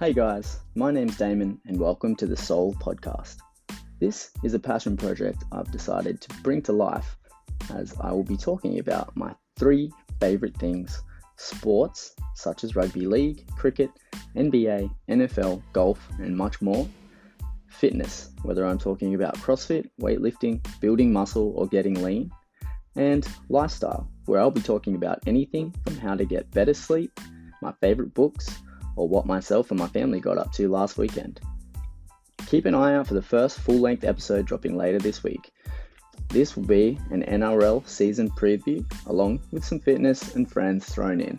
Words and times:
Hey 0.00 0.14
guys, 0.14 0.60
my 0.74 0.90
name's 0.90 1.18
Damon 1.18 1.60
and 1.66 1.78
welcome 1.78 2.16
to 2.16 2.26
the 2.26 2.34
Soul 2.34 2.72
Podcast. 2.72 3.36
This 3.98 4.30
is 4.42 4.54
a 4.54 4.58
passion 4.58 4.96
project 4.96 5.44
I've 5.52 5.70
decided 5.70 6.22
to 6.22 6.34
bring 6.42 6.62
to 6.62 6.72
life 6.72 7.18
as 7.74 7.94
I 8.00 8.10
will 8.10 8.24
be 8.24 8.38
talking 8.38 8.78
about 8.78 9.14
my 9.14 9.34
three 9.58 9.92
favourite 10.18 10.56
things 10.56 11.02
sports 11.36 12.14
such 12.34 12.64
as 12.64 12.74
rugby 12.74 13.04
league, 13.04 13.46
cricket, 13.58 13.90
NBA, 14.34 14.90
NFL, 15.10 15.62
golf, 15.74 16.00
and 16.18 16.34
much 16.34 16.62
more. 16.62 16.88
Fitness, 17.68 18.30
whether 18.40 18.64
I'm 18.64 18.78
talking 18.78 19.14
about 19.14 19.36
CrossFit, 19.36 19.90
weightlifting, 20.00 20.66
building 20.80 21.12
muscle, 21.12 21.52
or 21.54 21.66
getting 21.66 22.02
lean. 22.02 22.30
And 22.96 23.28
lifestyle, 23.50 24.10
where 24.24 24.40
I'll 24.40 24.50
be 24.50 24.62
talking 24.62 24.94
about 24.94 25.18
anything 25.26 25.74
from 25.84 25.98
how 25.98 26.14
to 26.14 26.24
get 26.24 26.50
better 26.52 26.72
sleep, 26.72 27.20
my 27.60 27.74
favourite 27.82 28.14
books, 28.14 28.48
or 28.96 29.08
what 29.08 29.26
myself 29.26 29.70
and 29.70 29.78
my 29.78 29.88
family 29.88 30.20
got 30.20 30.38
up 30.38 30.52
to 30.52 30.68
last 30.68 30.98
weekend. 30.98 31.40
Keep 32.46 32.66
an 32.66 32.74
eye 32.74 32.94
out 32.94 33.06
for 33.06 33.14
the 33.14 33.22
first 33.22 33.60
full 33.60 33.78
length 33.78 34.04
episode 34.04 34.46
dropping 34.46 34.76
later 34.76 34.98
this 34.98 35.22
week. 35.22 35.52
This 36.28 36.56
will 36.56 36.64
be 36.64 36.98
an 37.10 37.22
NRL 37.22 37.86
season 37.88 38.30
preview 38.30 38.84
along 39.06 39.40
with 39.52 39.64
some 39.64 39.80
fitness 39.80 40.34
and 40.34 40.50
friends 40.50 40.88
thrown 40.88 41.20
in. 41.20 41.38